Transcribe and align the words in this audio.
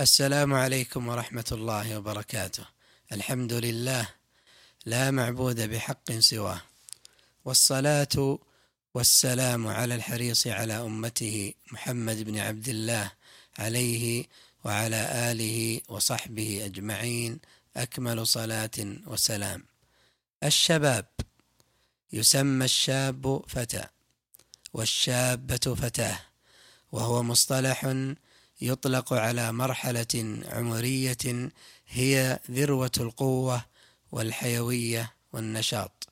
السلام 0.00 0.54
عليكم 0.54 1.08
ورحمة 1.08 1.44
الله 1.52 1.98
وبركاته. 1.98 2.64
الحمد 3.12 3.52
لله 3.52 4.08
لا 4.86 5.10
معبود 5.10 5.60
بحق 5.60 6.12
سواه. 6.12 6.60
والصلاة 7.44 8.38
والسلام 8.94 9.66
على 9.66 9.94
الحريص 9.94 10.46
على 10.46 10.74
أمته 10.74 11.54
محمد 11.72 12.22
بن 12.22 12.38
عبد 12.38 12.68
الله 12.68 13.12
عليه 13.58 14.26
وعلى 14.64 15.30
آله 15.30 15.80
وصحبه 15.88 16.64
أجمعين. 16.64 17.38
أكمل 17.76 18.26
صلاة 18.26 18.78
وسلام. 19.06 19.64
الشباب 20.44 21.06
يسمى 22.12 22.64
الشاب 22.64 23.44
فتى 23.48 23.84
والشابة 24.72 25.74
فتاة 25.74 26.18
وهو 26.92 27.22
مصطلح 27.22 27.94
يطلق 28.60 29.12
على 29.12 29.52
مرحلة 29.52 30.38
عمرية 30.48 31.50
هي 31.88 32.38
ذروة 32.50 32.90
القوة 33.00 33.64
والحيوية 34.12 35.12
والنشاط. 35.32 36.08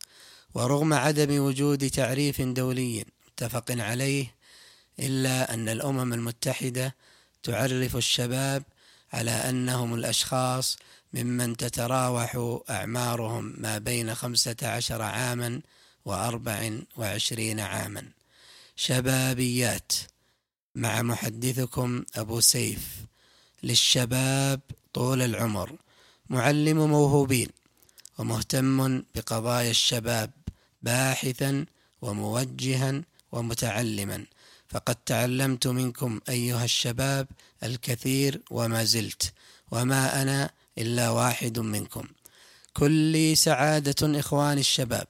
ورغم 0.54 0.92
عدم 0.92 1.38
وجود 1.38 1.90
تعريف 1.90 2.42
دولي 2.42 3.04
متفق 3.26 3.64
عليه 3.70 4.34
إلا 4.98 5.54
أن 5.54 5.68
الأمم 5.68 6.12
المتحدة 6.12 6.94
تعرف 7.42 7.96
الشباب 7.96 8.62
على 9.12 9.30
أنهم 9.30 9.94
الأشخاص 9.94 10.76
ممن 11.14 11.56
تتراوح 11.56 12.60
أعمارهم 12.70 13.54
ما 13.58 13.78
بين 13.78 14.14
خمسة 14.14 14.56
عشر 14.62 15.02
عاما 15.02 15.60
وأربع 16.04 16.70
وعشرين 16.96 17.60
عاما. 17.60 18.08
شبابيات 18.76 19.92
مع 20.74 21.02
محدثكم 21.02 22.04
أبو 22.14 22.40
سيف 22.40 22.88
للشباب 23.62 24.60
طول 24.92 25.22
العمر 25.22 25.76
معلم 26.30 26.76
موهوبين 26.90 27.48
ومهتم 28.18 29.02
بقضايا 29.14 29.70
الشباب 29.70 30.30
باحثا 30.82 31.66
وموجها 32.02 33.02
ومتعلما. 33.32 34.26
فقد 34.68 34.94
تعلمت 34.94 35.66
منكم 35.66 36.20
أيها 36.28 36.64
الشباب 36.64 37.26
الكثير 37.62 38.40
وما 38.50 38.84
زلت 38.84 39.32
وما 39.70 40.22
أنا 40.22 40.50
إلا 40.78 41.10
واحد 41.10 41.58
منكم. 41.58 42.04
كلي 42.72 43.34
سعادة 43.34 44.20
إخواني 44.20 44.60
الشباب 44.60 45.06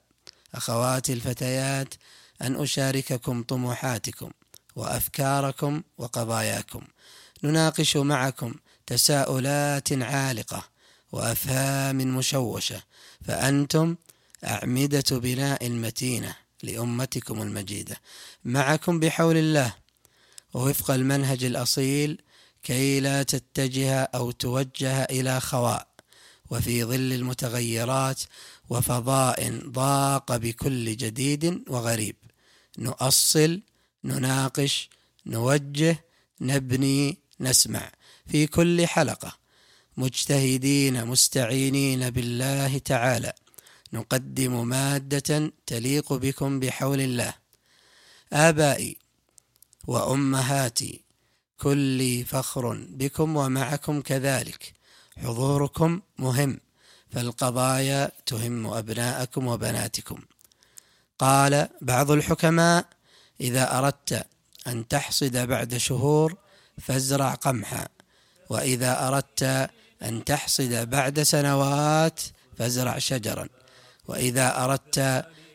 أخواتي 0.55 1.13
الفتيات 1.13 1.95
أن 2.43 2.57
أشارككم 2.57 3.43
طموحاتكم. 3.43 4.31
وأفكاركم 4.77 5.83
وقضاياكم. 5.99 6.83
نناقش 7.43 7.97
معكم 7.97 8.55
تساؤلات 8.87 9.93
عالقة 9.93 10.65
وأفهام 11.13 11.97
مشوشة 11.97 12.83
فأنتم 13.25 13.97
أعمدة 14.45 15.05
بناء 15.11 15.67
المتينة 15.67 16.37
لأمتكم 16.63 17.43
المجيدة. 17.43 17.97
معكم 18.45 19.01
بحول 19.01 19.37
الله 19.37 19.75
ووفق 20.55 20.91
المنهج 20.91 21.45
الأصيل 21.45 22.23
كي 22.63 23.01
لا 23.01 23.23
تتجه 23.23 24.03
أو 24.03 24.31
توجه 24.31 25.03
إلى 25.05 25.41
خواء 25.41 25.89
وفي 26.51 26.85
ظل 26.85 27.13
المتغيرات 27.13 28.21
وفضاء 28.71 29.61
ضاق 29.67 30.37
بكل 30.37 30.97
جديد 30.97 31.63
وغريب. 31.69 32.17
نؤصل 32.79 33.61
نناقش 34.05 34.91
نوجه 35.27 36.05
نبني 36.41 37.19
نسمع. 37.41 37.91
في 38.27 38.47
كل 38.47 38.87
حلقة 38.87 39.37
مجتهدين 39.97 41.05
مستعينين 41.05 42.11
بالله 42.11 42.79
تعالى. 42.79 43.33
نقدم 43.93 44.69
مادة 44.69 45.53
تليق 45.67 46.13
بكم 46.13 46.61
بحول 46.61 47.01
الله. 47.01 47.35
آبائي 48.33 48.97
وأمهاتي 49.87 51.01
كلي 51.59 52.25
فخر 52.25 52.87
بكم 52.91 53.37
ومعكم 53.37 54.01
كذلك. 54.01 54.73
حضوركم 55.17 56.01
مهم 56.19 56.61
فالقضايا 57.11 58.13
تهم 58.27 58.67
أبناءكم 58.67 59.47
وبناتكم. 59.47 60.19
قال 61.19 61.69
بعض 61.81 62.11
الحكماء 62.11 62.87
إذا 63.43 63.79
أردت 63.79 64.27
أن 64.67 64.89
تحصد 64.89 65.37
بعد 65.37 65.77
شهور 65.77 66.37
فازرع 66.81 67.35
قمحا 67.35 67.87
وإذا 68.51 69.09
أردت 69.09 69.71
أن 70.03 70.25
تحصد 70.25 70.91
بعد 70.91 71.23
سنوات 71.23 72.21
فازرع 72.59 72.99
شجرا 72.99 73.49
وإذا 74.09 74.65
أردت 74.65 74.99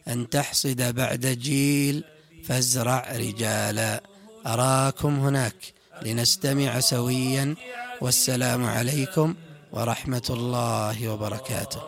أن 0.07 0.29
تحصد 0.29 0.81
بعد 0.81 1.25
جيل 1.25 2.03
فازرع 2.45 3.11
رجالا. 3.15 4.03
أراكم 4.47 5.19
هناك 5.19 5.55
لنستمع 6.01 6.79
سويا 6.79 7.55
والسلام 8.01 8.65
عليكم 8.65 9.35
ورحمة 9.71 10.27
الله 10.29 11.09
وبركاته. 11.09 11.81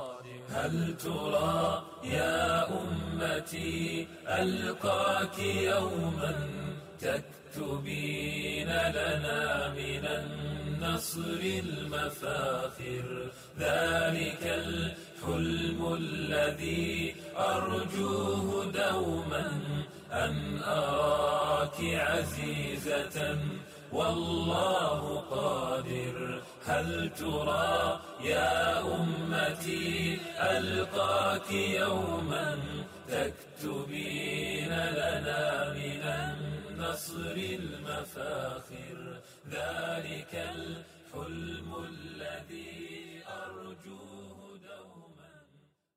هل 0.54 0.96
ترى 1.04 1.84
يا 2.04 2.68
أمتي 2.70 4.08
ألقاك 4.28 5.40
يوما 5.40 6.36
تكتبين 7.02 8.68
لنا 8.70 9.74
من 9.74 10.06
النصر 10.06 11.42
المفاخر؟ 11.44 13.30
ذلك 13.60 14.44
الحلم 14.44 15.94
الذي 15.94 17.16
أرجوه 17.38 18.72
دوما 18.72 19.52
أن 20.12 20.60
أراك 20.64 21.78
عزيزة 21.82 23.38
والله 23.92 25.24
قادر. 25.32 26.42
هل 26.66 27.10
ترى 27.20 28.00
يا 28.24 28.82
أمتي 28.82 30.20
ألقاك 30.40 31.52
يوما 31.52 32.60
تكتبين 33.08 34.70
لنا 34.70 35.74
من 35.74 36.04
النصر 36.04 37.36
المفاخر؟ 37.36 39.20
ذلك 39.52 40.34
الحلم 40.34 41.86
الذي 41.90 43.22
أرجوه 43.28 44.29